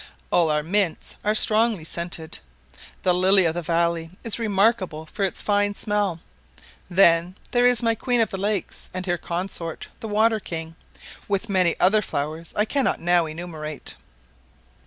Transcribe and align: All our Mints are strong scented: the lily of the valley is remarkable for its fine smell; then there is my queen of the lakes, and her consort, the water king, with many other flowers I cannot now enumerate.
All 0.31 0.49
our 0.49 0.63
Mints 0.63 1.15
are 1.23 1.35
strong 1.35 1.85
scented: 1.85 2.39
the 3.03 3.13
lily 3.13 3.45
of 3.45 3.53
the 3.53 3.61
valley 3.61 4.09
is 4.23 4.39
remarkable 4.39 5.05
for 5.05 5.21
its 5.23 5.43
fine 5.43 5.75
smell; 5.75 6.19
then 6.89 7.35
there 7.51 7.67
is 7.67 7.83
my 7.83 7.93
queen 7.93 8.19
of 8.19 8.31
the 8.31 8.37
lakes, 8.37 8.89
and 8.95 9.05
her 9.05 9.19
consort, 9.19 9.89
the 9.99 10.07
water 10.07 10.39
king, 10.39 10.75
with 11.27 11.49
many 11.49 11.79
other 11.79 12.01
flowers 12.01 12.51
I 12.55 12.65
cannot 12.65 12.99
now 12.99 13.27
enumerate. 13.27 13.95